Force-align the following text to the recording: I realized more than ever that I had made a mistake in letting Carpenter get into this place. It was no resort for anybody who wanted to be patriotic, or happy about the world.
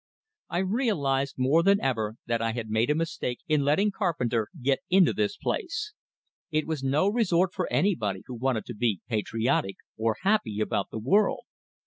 I 0.49 0.57
realized 0.57 1.35
more 1.37 1.61
than 1.61 1.79
ever 1.79 2.15
that 2.25 2.41
I 2.41 2.53
had 2.53 2.71
made 2.71 2.89
a 2.89 2.95
mistake 2.95 3.37
in 3.47 3.61
letting 3.63 3.91
Carpenter 3.91 4.47
get 4.59 4.79
into 4.89 5.13
this 5.13 5.37
place. 5.37 5.93
It 6.49 6.65
was 6.65 6.81
no 6.83 7.07
resort 7.07 7.53
for 7.53 7.71
anybody 7.71 8.23
who 8.25 8.33
wanted 8.33 8.65
to 8.65 8.73
be 8.73 9.01
patriotic, 9.07 9.75
or 9.99 10.17
happy 10.23 10.59
about 10.59 10.89
the 10.89 10.97
world. 10.97 11.43